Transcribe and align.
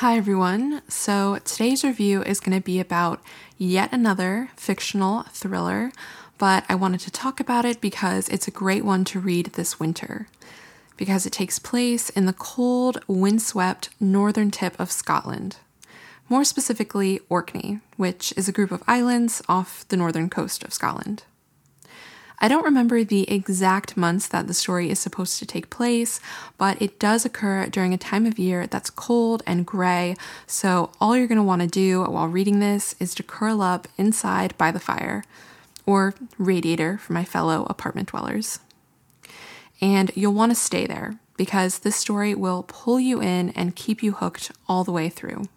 Hi, 0.00 0.18
everyone. 0.18 0.82
So, 0.88 1.38
today's 1.46 1.82
review 1.82 2.22
is 2.22 2.38
going 2.38 2.54
to 2.54 2.62
be 2.62 2.80
about 2.80 3.22
yet 3.56 3.94
another 3.94 4.50
fictional 4.54 5.22
thriller, 5.30 5.90
but 6.36 6.66
I 6.68 6.74
wanted 6.74 7.00
to 7.00 7.10
talk 7.10 7.40
about 7.40 7.64
it 7.64 7.80
because 7.80 8.28
it's 8.28 8.46
a 8.46 8.50
great 8.50 8.84
one 8.84 9.06
to 9.06 9.18
read 9.18 9.46
this 9.54 9.80
winter 9.80 10.28
because 10.98 11.24
it 11.24 11.32
takes 11.32 11.58
place 11.58 12.10
in 12.10 12.26
the 12.26 12.34
cold, 12.34 13.02
windswept 13.08 13.88
northern 13.98 14.50
tip 14.50 14.78
of 14.78 14.92
Scotland. 14.92 15.56
More 16.28 16.44
specifically, 16.44 17.20
Orkney, 17.30 17.80
which 17.96 18.34
is 18.36 18.50
a 18.50 18.52
group 18.52 18.72
of 18.72 18.84
islands 18.86 19.40
off 19.48 19.88
the 19.88 19.96
northern 19.96 20.28
coast 20.28 20.62
of 20.62 20.74
Scotland. 20.74 21.22
I 22.38 22.48
don't 22.48 22.64
remember 22.64 23.02
the 23.02 23.30
exact 23.30 23.96
months 23.96 24.28
that 24.28 24.46
the 24.46 24.54
story 24.54 24.90
is 24.90 24.98
supposed 24.98 25.38
to 25.38 25.46
take 25.46 25.70
place, 25.70 26.20
but 26.58 26.80
it 26.80 26.98
does 26.98 27.24
occur 27.24 27.66
during 27.66 27.94
a 27.94 27.98
time 27.98 28.26
of 28.26 28.38
year 28.38 28.66
that's 28.66 28.90
cold 28.90 29.42
and 29.46 29.64
gray, 29.64 30.16
so 30.46 30.90
all 31.00 31.16
you're 31.16 31.26
going 31.26 31.36
to 31.36 31.42
want 31.42 31.62
to 31.62 31.68
do 31.68 32.04
while 32.04 32.28
reading 32.28 32.60
this 32.60 32.94
is 33.00 33.14
to 33.14 33.22
curl 33.22 33.62
up 33.62 33.88
inside 33.96 34.56
by 34.58 34.70
the 34.70 34.80
fire, 34.80 35.24
or 35.86 36.14
radiator 36.36 36.98
for 36.98 37.12
my 37.12 37.24
fellow 37.24 37.66
apartment 37.70 38.08
dwellers 38.08 38.58
and 39.80 40.10
you'll 40.14 40.32
want 40.32 40.50
to 40.50 40.56
stay 40.56 40.86
there 40.86 41.18
because 41.36 41.80
this 41.80 41.96
story 41.96 42.34
will 42.34 42.64
pull 42.66 42.98
you 42.98 43.20
in 43.20 43.50
and 43.50 43.76
keep 43.76 44.02
you 44.02 44.12
hooked 44.12 44.50
all 44.68 44.84
the 44.84 44.92
way 44.92 45.08
through. 45.08 45.48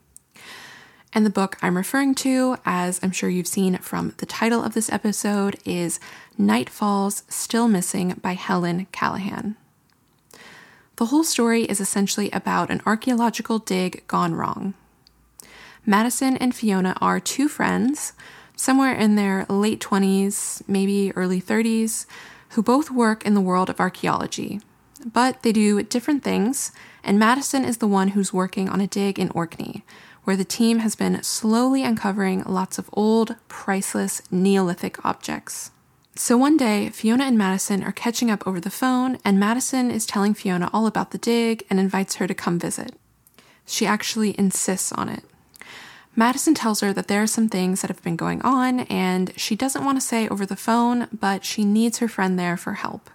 And 1.12 1.26
the 1.26 1.32
book 1.32 1.58
I'm 1.62 1.76
referring 1.76 2.14
to, 2.16 2.58
as 2.66 3.00
I'm 3.02 3.12
sure 3.12 3.30
you've 3.30 3.48
seen 3.48 3.78
from 3.80 4.14
the 4.18 4.28
title 4.28 4.64
of 4.64 4.76
this 4.76 4.92
episode, 4.92 5.58
is 5.66 6.00
Night 6.38 6.70
Falls 6.70 7.24
Still 7.28 7.68
Missing 7.68 8.20
by 8.22 8.34
Helen 8.34 8.86
Callaghan. 8.92 9.56
The 10.98 11.08
whole 11.08 11.24
story 11.24 11.64
is 11.64 11.82
essentially 11.82 12.30
about 12.30 12.70
an 12.70 12.82
archaeological 12.86 13.58
dig 13.58 14.06
gone 14.08 14.36
wrong. 14.36 14.76
Madison 15.84 16.38
and 16.38 16.54
Fiona 16.54 16.96
are 17.02 17.20
two 17.20 17.48
friends, 17.48 18.14
somewhere 18.56 18.94
in 18.94 19.16
their 19.16 19.48
late 19.50 19.80
20s, 19.80 20.62
maybe 20.68 21.12
early 21.16 21.42
30s, 21.42 22.06
who 22.50 22.62
both 22.62 22.92
work 22.92 23.26
in 23.26 23.34
the 23.34 23.42
world 23.42 23.70
of 23.70 23.80
archaeology. 23.80 24.62
But 25.04 25.42
they 25.42 25.54
do 25.54 25.82
different 25.82 26.24
things, 26.24 26.72
and 27.04 27.18
Madison 27.18 27.66
is 27.66 27.78
the 27.78 27.88
one 27.88 28.10
who's 28.10 28.34
working 28.34 28.70
on 28.70 28.82
a 28.82 28.88
dig 28.88 29.18
in 29.18 29.32
Orkney, 29.32 29.84
where 30.24 30.36
the 30.36 30.46
team 30.46 30.80
has 30.80 30.96
been 30.96 31.24
slowly 31.24 31.84
uncovering 31.84 32.44
lots 32.44 32.78
of 32.78 32.90
old, 32.94 33.36
priceless 33.48 34.22
Neolithic 34.32 35.04
objects. 35.06 35.72
So 36.16 36.38
one 36.38 36.58
day, 36.58 36.90
Fiona 36.90 37.24
and 37.24 37.38
Madison 37.38 37.84
are 37.84 37.94
catching 37.94 38.30
up 38.30 38.46
over 38.46 38.60
the 38.60 38.70
phone, 38.70 39.20
and 39.24 39.40
Madison 39.40 39.90
is 39.90 40.06
telling 40.06 40.34
Fiona 40.34 40.70
all 40.74 40.86
about 40.86 41.12
the 41.12 41.18
dig 41.18 41.66
and 41.70 41.80
invites 41.80 42.16
her 42.16 42.28
to 42.28 42.34
come 42.34 42.60
visit. 42.60 42.96
She 43.66 43.86
actually 43.86 44.38
insists 44.38 44.92
on 44.92 45.08
it. 45.08 45.24
Madison 46.16 46.54
tells 46.54 46.82
her 46.82 46.92
that 46.92 47.08
there 47.08 47.24
are 47.24 47.28
some 47.28 47.48
things 47.48 47.82
that 47.82 47.90
have 47.90 48.04
been 48.04 48.18
going 48.18 48.42
on, 48.42 48.82
and 48.82 49.32
she 49.40 49.56
doesn't 49.56 49.86
want 49.86 49.96
to 49.96 50.06
say 50.06 50.28
over 50.28 50.46
the 50.46 50.56
phone, 50.58 51.08
but 51.18 51.46
she 51.46 51.64
needs 51.64 52.00
her 52.00 52.10
friend 52.10 52.38
there 52.38 52.58
for 52.58 52.74
help. 52.74 53.10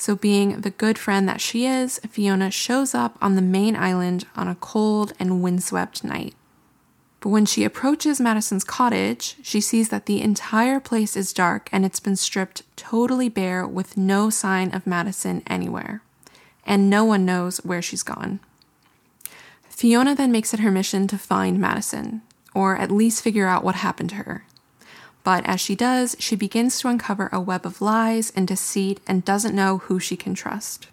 So, 0.00 0.16
being 0.16 0.62
the 0.62 0.70
good 0.70 0.96
friend 0.96 1.28
that 1.28 1.42
she 1.42 1.66
is, 1.66 2.00
Fiona 2.08 2.50
shows 2.50 2.94
up 2.94 3.18
on 3.20 3.36
the 3.36 3.42
main 3.42 3.76
island 3.76 4.24
on 4.34 4.48
a 4.48 4.54
cold 4.54 5.12
and 5.20 5.42
windswept 5.42 6.02
night. 6.02 6.34
But 7.20 7.28
when 7.28 7.44
she 7.44 7.64
approaches 7.64 8.18
Madison's 8.18 8.64
cottage, 8.64 9.36
she 9.42 9.60
sees 9.60 9.90
that 9.90 10.06
the 10.06 10.22
entire 10.22 10.80
place 10.80 11.18
is 11.18 11.34
dark 11.34 11.68
and 11.70 11.84
it's 11.84 12.00
been 12.00 12.16
stripped 12.16 12.62
totally 12.76 13.28
bare 13.28 13.66
with 13.66 13.98
no 13.98 14.30
sign 14.30 14.74
of 14.74 14.86
Madison 14.86 15.42
anywhere. 15.46 16.00
And 16.64 16.88
no 16.88 17.04
one 17.04 17.26
knows 17.26 17.58
where 17.58 17.82
she's 17.82 18.02
gone. 18.02 18.40
Fiona 19.68 20.14
then 20.14 20.32
makes 20.32 20.54
it 20.54 20.60
her 20.60 20.70
mission 20.70 21.08
to 21.08 21.18
find 21.18 21.60
Madison, 21.60 22.22
or 22.54 22.74
at 22.74 22.90
least 22.90 23.22
figure 23.22 23.46
out 23.46 23.64
what 23.64 23.74
happened 23.74 24.08
to 24.10 24.16
her. 24.16 24.46
But 25.22 25.44
as 25.46 25.60
she 25.60 25.74
does, 25.74 26.16
she 26.18 26.36
begins 26.36 26.78
to 26.80 26.88
uncover 26.88 27.28
a 27.32 27.40
web 27.40 27.66
of 27.66 27.80
lies 27.80 28.32
and 28.34 28.48
deceit 28.48 29.00
and 29.06 29.24
doesn't 29.24 29.54
know 29.54 29.78
who 29.78 30.00
she 30.00 30.16
can 30.16 30.34
trust, 30.34 30.88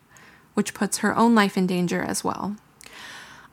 which 0.53 0.73
puts 0.73 0.97
her 0.99 1.15
own 1.15 1.33
life 1.33 1.57
in 1.57 1.67
danger 1.67 2.01
as 2.01 2.23
well. 2.23 2.57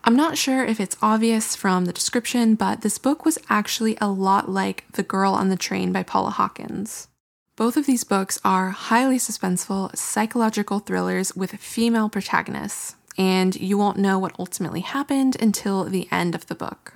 I'm 0.07 0.17
not 0.17 0.37
sure 0.37 0.65
if 0.65 0.81
it's 0.81 0.99
obvious 1.01 1.57
from 1.57 1.87
the 1.87 1.93
description, 1.93 2.57
but 2.57 2.83
this 2.83 2.99
book 2.99 3.25
was 3.25 3.39
actually 3.49 3.97
a 4.01 4.09
lot 4.09 4.51
like 4.51 4.85
The 4.93 5.03
Girl 5.03 5.33
on 5.33 5.49
the 5.49 5.57
Train 5.57 5.93
by 5.93 6.03
Paula 6.03 6.31
Hawkins. 6.31 7.09
Both 7.57 7.77
of 7.77 7.87
these 7.87 8.05
books 8.05 8.39
are 8.45 8.71
highly 8.71 9.17
suspenseful 9.17 9.97
psychological 9.97 10.81
thrillers 10.81 11.35
with 11.37 11.53
female 11.53 12.09
protagonists, 12.09 12.97
and 13.17 13.55
you 13.55 13.79
won't 13.79 13.97
know 13.97 14.19
what 14.19 14.35
ultimately 14.39 14.81
happened 14.81 15.41
until 15.41 15.85
the 15.85 16.09
end 16.11 16.35
of 16.35 16.47
the 16.47 16.55
book. 16.57 16.94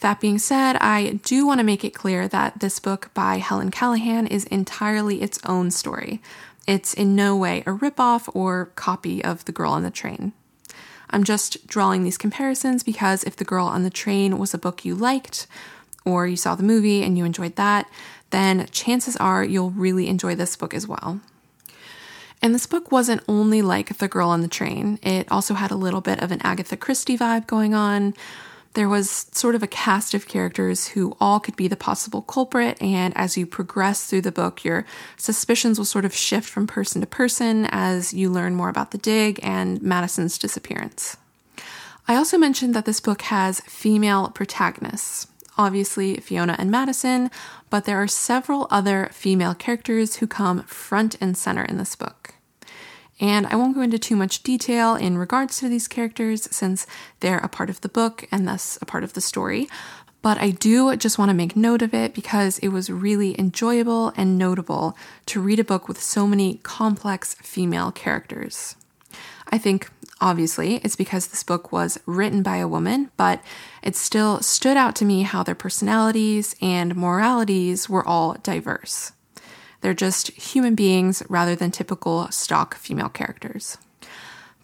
That 0.00 0.20
being 0.20 0.38
said, 0.38 0.76
I 0.76 1.20
do 1.24 1.46
want 1.46 1.60
to 1.60 1.64
make 1.64 1.84
it 1.84 1.94
clear 1.94 2.28
that 2.28 2.60
this 2.60 2.78
book 2.78 3.10
by 3.14 3.38
Helen 3.38 3.70
Callaghan 3.70 4.26
is 4.26 4.44
entirely 4.44 5.22
its 5.22 5.38
own 5.44 5.70
story. 5.70 6.20
It's 6.66 6.92
in 6.92 7.16
no 7.16 7.36
way 7.36 7.60
a 7.60 7.70
ripoff 7.70 8.28
or 8.34 8.66
copy 8.76 9.24
of 9.24 9.44
The 9.44 9.52
Girl 9.52 9.72
on 9.72 9.84
the 9.84 9.90
Train. 9.90 10.32
I'm 11.08 11.24
just 11.24 11.66
drawing 11.66 12.04
these 12.04 12.18
comparisons 12.18 12.82
because 12.82 13.24
if 13.24 13.36
The 13.36 13.44
Girl 13.44 13.66
on 13.66 13.84
the 13.84 13.90
Train 13.90 14.38
was 14.38 14.52
a 14.52 14.58
book 14.58 14.84
you 14.84 14.94
liked, 14.94 15.46
or 16.04 16.26
you 16.26 16.36
saw 16.36 16.54
the 16.54 16.62
movie 16.62 17.02
and 17.02 17.16
you 17.16 17.24
enjoyed 17.24 17.56
that, 17.56 17.90
then 18.30 18.66
chances 18.70 19.16
are 19.16 19.44
you'll 19.44 19.70
really 19.70 20.08
enjoy 20.08 20.34
this 20.34 20.56
book 20.56 20.74
as 20.74 20.86
well. 20.86 21.20
And 22.42 22.54
this 22.54 22.66
book 22.66 22.92
wasn't 22.92 23.24
only 23.28 23.62
like 23.62 23.96
The 23.98 24.08
Girl 24.08 24.28
on 24.28 24.42
the 24.42 24.48
Train, 24.48 24.98
it 25.02 25.30
also 25.30 25.54
had 25.54 25.70
a 25.70 25.76
little 25.76 26.00
bit 26.00 26.22
of 26.22 26.30
an 26.30 26.42
Agatha 26.42 26.76
Christie 26.76 27.16
vibe 27.16 27.46
going 27.46 27.74
on. 27.74 28.14
There 28.76 28.90
was 28.90 29.24
sort 29.32 29.54
of 29.54 29.62
a 29.62 29.66
cast 29.66 30.12
of 30.12 30.28
characters 30.28 30.88
who 30.88 31.16
all 31.18 31.40
could 31.40 31.56
be 31.56 31.66
the 31.66 31.76
possible 31.76 32.20
culprit, 32.20 32.76
and 32.82 33.16
as 33.16 33.38
you 33.38 33.46
progress 33.46 34.04
through 34.04 34.20
the 34.20 34.30
book, 34.30 34.66
your 34.66 34.84
suspicions 35.16 35.78
will 35.78 35.86
sort 35.86 36.04
of 36.04 36.14
shift 36.14 36.46
from 36.46 36.66
person 36.66 37.00
to 37.00 37.06
person 37.06 37.64
as 37.70 38.12
you 38.12 38.28
learn 38.28 38.54
more 38.54 38.68
about 38.68 38.90
the 38.90 38.98
dig 38.98 39.40
and 39.42 39.80
Madison's 39.80 40.36
disappearance. 40.36 41.16
I 42.06 42.16
also 42.16 42.36
mentioned 42.36 42.74
that 42.74 42.84
this 42.84 43.00
book 43.00 43.22
has 43.22 43.60
female 43.60 44.28
protagonists 44.28 45.26
obviously 45.58 46.16
Fiona 46.18 46.54
and 46.58 46.70
Madison, 46.70 47.30
but 47.70 47.86
there 47.86 47.96
are 47.96 48.06
several 48.06 48.68
other 48.70 49.08
female 49.10 49.54
characters 49.54 50.16
who 50.16 50.26
come 50.26 50.62
front 50.64 51.16
and 51.18 51.34
center 51.34 51.64
in 51.64 51.78
this 51.78 51.96
book. 51.96 52.35
And 53.18 53.46
I 53.46 53.56
won't 53.56 53.74
go 53.74 53.80
into 53.80 53.98
too 53.98 54.16
much 54.16 54.42
detail 54.42 54.94
in 54.94 55.16
regards 55.18 55.58
to 55.58 55.68
these 55.68 55.88
characters 55.88 56.48
since 56.50 56.86
they're 57.20 57.38
a 57.38 57.48
part 57.48 57.70
of 57.70 57.80
the 57.80 57.88
book 57.88 58.28
and 58.30 58.46
thus 58.46 58.78
a 58.82 58.86
part 58.86 59.04
of 59.04 59.14
the 59.14 59.20
story. 59.20 59.68
But 60.22 60.38
I 60.38 60.50
do 60.50 60.94
just 60.96 61.18
want 61.18 61.30
to 61.30 61.34
make 61.34 61.56
note 61.56 61.82
of 61.82 61.94
it 61.94 62.12
because 62.12 62.58
it 62.58 62.68
was 62.68 62.90
really 62.90 63.38
enjoyable 63.38 64.12
and 64.16 64.36
notable 64.36 64.96
to 65.26 65.40
read 65.40 65.60
a 65.60 65.64
book 65.64 65.88
with 65.88 66.02
so 66.02 66.26
many 66.26 66.60
complex 66.62 67.34
female 67.34 67.92
characters. 67.92 68.76
I 69.48 69.58
think 69.58 69.88
Obviously, 70.20 70.76
it's 70.76 70.96
because 70.96 71.26
this 71.26 71.42
book 71.42 71.72
was 71.72 72.00
written 72.06 72.42
by 72.42 72.56
a 72.56 72.68
woman, 72.68 73.10
but 73.18 73.42
it 73.82 73.96
still 73.96 74.40
stood 74.40 74.76
out 74.76 74.96
to 74.96 75.04
me 75.04 75.22
how 75.22 75.42
their 75.42 75.54
personalities 75.54 76.56
and 76.62 76.96
moralities 76.96 77.88
were 77.88 78.06
all 78.06 78.34
diverse. 78.42 79.12
They're 79.80 79.94
just 79.94 80.28
human 80.32 80.74
beings 80.74 81.22
rather 81.28 81.54
than 81.54 81.70
typical 81.70 82.30
stock 82.30 82.74
female 82.76 83.08
characters. 83.08 83.78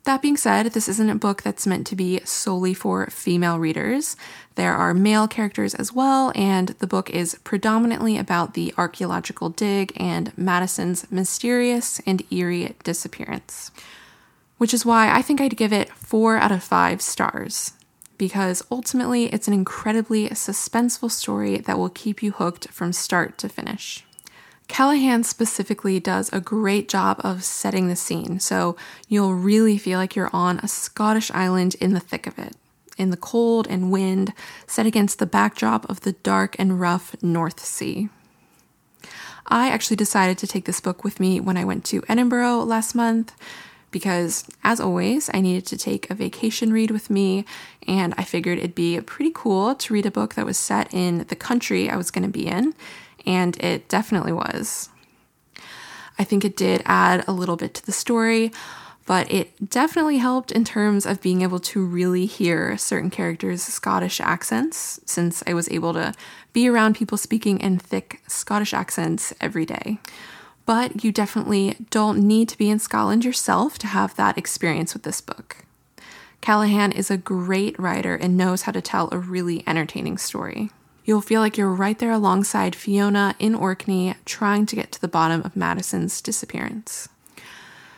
That 0.04 0.20
being 0.20 0.36
said, 0.36 0.66
this 0.66 0.88
isn't 0.88 1.10
a 1.10 1.14
book 1.14 1.42
that's 1.42 1.66
meant 1.66 1.86
to 1.86 1.96
be 1.96 2.20
solely 2.24 2.74
for 2.74 3.06
female 3.06 3.60
readers. 3.60 4.16
There 4.56 4.74
are 4.74 4.92
male 4.92 5.28
characters 5.28 5.74
as 5.74 5.92
well, 5.92 6.32
and 6.34 6.70
the 6.80 6.88
book 6.88 7.08
is 7.10 7.38
predominantly 7.44 8.18
about 8.18 8.54
the 8.54 8.74
archaeological 8.76 9.50
dig 9.50 9.92
and 9.96 10.36
Madison's 10.36 11.08
mysterious 11.10 12.00
and 12.04 12.24
eerie 12.32 12.74
disappearance 12.82 13.70
which 14.62 14.72
is 14.72 14.86
why 14.86 15.12
I 15.12 15.22
think 15.22 15.40
I'd 15.40 15.56
give 15.56 15.72
it 15.72 15.90
four 15.90 16.36
out 16.36 16.52
of 16.52 16.62
five 16.62 17.02
stars. 17.02 17.72
Because 18.16 18.62
ultimately, 18.70 19.24
it's 19.24 19.48
an 19.48 19.54
incredibly 19.54 20.28
suspenseful 20.28 21.10
story 21.10 21.58
that 21.58 21.76
will 21.76 21.88
keep 21.88 22.22
you 22.22 22.30
hooked 22.30 22.68
from 22.68 22.92
start 22.92 23.38
to 23.38 23.48
finish. 23.48 24.04
Callaghan 24.68 25.22
specifically 25.22 26.00
does 26.00 26.32
a 26.32 26.40
great 26.40 26.88
job 26.88 27.20
of 27.22 27.44
setting 27.44 27.88
the 27.88 27.96
scene, 27.96 28.40
so 28.40 28.74
you'll 29.06 29.34
really 29.34 29.76
feel 29.76 29.98
like 29.98 30.16
you're 30.16 30.30
on 30.32 30.58
a 30.60 30.68
Scottish 30.68 31.30
island 31.32 31.76
in 31.80 31.92
the 31.92 32.00
thick 32.00 32.26
of 32.26 32.38
it. 32.38 32.56
in 32.98 33.10
the 33.10 33.16
cold 33.16 33.66
and 33.68 33.90
wind, 33.90 34.32
set 34.66 34.86
against 34.86 35.18
the 35.18 35.26
backdrop 35.26 35.88
of 35.88 36.00
the 36.00 36.12
dark 36.12 36.56
and 36.58 36.80
rough 36.80 37.16
North 37.22 37.60
Sea. 37.60 38.08
I 39.46 39.68
actually 39.68 39.96
decided 39.96 40.38
to 40.38 40.46
take 40.46 40.64
this 40.64 40.80
book 40.80 41.04
with 41.04 41.20
me 41.20 41.40
when 41.40 41.56
I 41.56 41.64
went 41.64 41.84
to 41.86 42.04
Edinburgh 42.08 42.60
last 42.60 42.94
month 42.94 43.34
because, 43.90 44.44
as 44.64 44.80
always, 44.80 45.28
I 45.34 45.40
needed 45.40 45.66
to 45.66 45.76
take 45.76 46.08
a 46.08 46.14
vacation 46.14 46.72
read 46.72 46.90
with 46.90 47.10
me, 47.10 47.44
and 47.86 48.14
I 48.16 48.24
figured 48.24 48.56
it'd 48.56 48.74
be 48.74 48.98
pretty 49.02 49.32
cool 49.34 49.74
to 49.74 49.92
read 49.92 50.06
a 50.06 50.10
book 50.10 50.34
that 50.34 50.46
was 50.46 50.56
set 50.56 50.92
in 50.94 51.26
the 51.28 51.36
country 51.36 51.90
I 51.90 51.96
was 51.96 52.10
going 52.10 52.24
to 52.24 52.30
be 52.30 52.46
in, 52.46 52.72
and 53.26 53.56
it 53.62 53.88
definitely 53.88 54.32
was. 54.32 54.88
I 56.18 56.24
think 56.24 56.44
it 56.44 56.56
did 56.56 56.82
add 56.84 57.24
a 57.26 57.32
little 57.32 57.56
bit 57.56 57.74
to 57.74 57.86
the 57.86 57.92
story, 57.92 58.52
but 59.06 59.30
it 59.32 59.70
definitely 59.70 60.18
helped 60.18 60.52
in 60.52 60.64
terms 60.64 61.06
of 61.06 61.20
being 61.20 61.42
able 61.42 61.58
to 61.58 61.84
really 61.84 62.26
hear 62.26 62.76
certain 62.76 63.10
characters' 63.10 63.62
Scottish 63.62 64.20
accents, 64.20 65.00
since 65.04 65.42
I 65.46 65.54
was 65.54 65.68
able 65.70 65.92
to 65.94 66.14
be 66.52 66.68
around 66.68 66.96
people 66.96 67.18
speaking 67.18 67.58
in 67.58 67.78
thick 67.78 68.20
Scottish 68.28 68.72
accents 68.72 69.32
every 69.40 69.66
day. 69.66 69.98
But 70.64 71.02
you 71.02 71.10
definitely 71.10 71.76
don't 71.90 72.20
need 72.20 72.48
to 72.50 72.58
be 72.58 72.70
in 72.70 72.78
Scotland 72.78 73.24
yourself 73.24 73.78
to 73.78 73.88
have 73.88 74.14
that 74.14 74.38
experience 74.38 74.94
with 74.94 75.02
this 75.02 75.20
book. 75.20 75.64
Callaghan 76.40 76.92
is 76.92 77.10
a 77.10 77.16
great 77.16 77.78
writer 77.78 78.14
and 78.14 78.36
knows 78.36 78.62
how 78.62 78.72
to 78.72 78.80
tell 78.80 79.08
a 79.10 79.18
really 79.18 79.64
entertaining 79.66 80.18
story. 80.18 80.70
You'll 81.04 81.20
feel 81.20 81.40
like 81.40 81.58
you're 81.58 81.72
right 81.72 81.98
there 81.98 82.12
alongside 82.12 82.76
Fiona 82.76 83.34
in 83.38 83.54
Orkney 83.54 84.14
trying 84.24 84.66
to 84.66 84.76
get 84.76 84.92
to 84.92 85.00
the 85.00 85.08
bottom 85.08 85.42
of 85.42 85.56
Madison's 85.56 86.20
disappearance. 86.20 87.08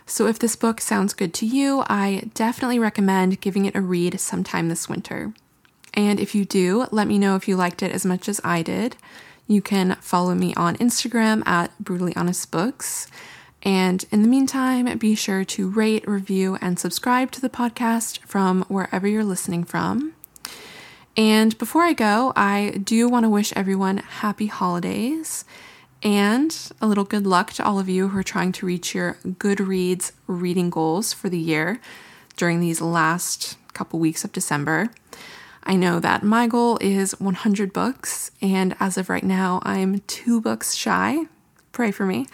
So, 0.06 0.26
if 0.26 0.38
this 0.38 0.56
book 0.56 0.80
sounds 0.80 1.14
good 1.14 1.32
to 1.34 1.46
you, 1.46 1.82
I 1.86 2.30
definitely 2.34 2.78
recommend 2.78 3.40
giving 3.40 3.64
it 3.64 3.74
a 3.74 3.80
read 3.80 4.20
sometime 4.20 4.68
this 4.68 4.88
winter. 4.88 5.32
And 5.94 6.20
if 6.20 6.34
you 6.34 6.44
do, 6.44 6.86
let 6.90 7.06
me 7.06 7.18
know 7.18 7.36
if 7.36 7.48
you 7.48 7.56
liked 7.56 7.82
it 7.82 7.92
as 7.92 8.04
much 8.04 8.28
as 8.28 8.40
I 8.44 8.62
did. 8.62 8.96
You 9.46 9.62
can 9.62 9.96
follow 10.00 10.34
me 10.34 10.54
on 10.54 10.76
Instagram 10.76 11.46
at 11.46 11.78
Brutally 11.78 12.14
Honest 12.16 12.50
Books. 12.50 13.06
And 13.62 14.04
in 14.10 14.22
the 14.22 14.28
meantime, 14.28 14.98
be 14.98 15.14
sure 15.14 15.44
to 15.44 15.70
rate, 15.70 16.06
review, 16.06 16.58
and 16.60 16.78
subscribe 16.78 17.30
to 17.32 17.40
the 17.40 17.48
podcast 17.48 18.18
from 18.20 18.62
wherever 18.64 19.06
you're 19.08 19.24
listening 19.24 19.64
from. 19.64 20.14
And 21.16 21.56
before 21.58 21.82
I 21.82 21.92
go, 21.92 22.32
I 22.34 22.80
do 22.82 23.08
want 23.08 23.24
to 23.24 23.28
wish 23.28 23.52
everyone 23.54 23.98
happy 23.98 24.46
holidays 24.46 25.44
and 26.02 26.56
a 26.80 26.86
little 26.86 27.04
good 27.04 27.26
luck 27.26 27.52
to 27.54 27.64
all 27.64 27.78
of 27.78 27.88
you 27.88 28.08
who 28.08 28.18
are 28.18 28.24
trying 28.24 28.52
to 28.52 28.66
reach 28.66 28.94
your 28.94 29.16
Goodreads 29.24 30.12
reading 30.26 30.70
goals 30.70 31.12
for 31.12 31.28
the 31.28 31.38
year 31.38 31.80
during 32.36 32.60
these 32.60 32.80
last 32.80 33.56
couple 33.72 33.98
weeks 33.98 34.24
of 34.24 34.32
December. 34.32 34.90
I 35.62 35.76
know 35.76 36.00
that 36.00 36.22
my 36.22 36.46
goal 36.46 36.78
is 36.82 37.18
100 37.18 37.72
books, 37.72 38.30
and 38.42 38.76
as 38.78 38.98
of 38.98 39.08
right 39.08 39.24
now, 39.24 39.60
I'm 39.62 40.00
two 40.00 40.40
books 40.40 40.74
shy. 40.74 41.26
Pray 41.72 41.90
for 41.90 42.04
me. 42.04 42.26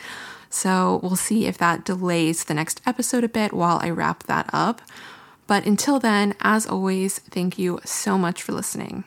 So 0.49 0.99
we'll 1.01 1.15
see 1.15 1.47
if 1.47 1.57
that 1.59 1.85
delays 1.85 2.45
the 2.45 2.55
next 2.55 2.81
episode 2.85 3.23
a 3.23 3.29
bit 3.29 3.53
while 3.53 3.79
I 3.81 3.91
wrap 3.91 4.25
that 4.25 4.51
up. 4.53 4.83
But 5.51 5.67
until 5.67 5.99
then, 5.99 6.37
as 6.43 6.65
always, 6.65 7.19
thank 7.19 7.59
you 7.59 7.81
so 7.85 8.17
much 8.17 8.41
for 8.41 8.53
listening. 8.53 9.03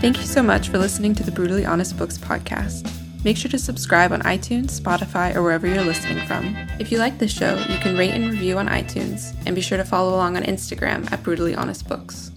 Thank 0.00 0.16
you 0.16 0.24
so 0.24 0.42
much 0.42 0.68
for 0.68 0.78
listening 0.78 1.14
to 1.14 1.22
the 1.22 1.30
Brutally 1.30 1.64
Honest 1.64 1.96
Books 1.96 2.18
podcast. 2.18 2.90
Make 3.22 3.36
sure 3.36 3.52
to 3.52 3.58
subscribe 3.60 4.10
on 4.10 4.22
iTunes, 4.22 4.80
Spotify, 4.80 5.36
or 5.36 5.44
wherever 5.44 5.68
you're 5.68 5.84
listening 5.84 6.26
from. 6.26 6.56
If 6.80 6.90
you 6.90 6.98
like 6.98 7.18
this 7.18 7.30
show, 7.30 7.56
you 7.68 7.78
can 7.78 7.96
rate 7.96 8.10
and 8.10 8.28
review 8.28 8.58
on 8.58 8.66
iTunes, 8.66 9.32
and 9.46 9.54
be 9.54 9.60
sure 9.60 9.78
to 9.78 9.84
follow 9.84 10.12
along 10.12 10.36
on 10.36 10.42
Instagram 10.42 11.08
at 11.12 11.22
Brutally 11.22 11.54
Honest 11.54 11.86
Books. 11.86 12.32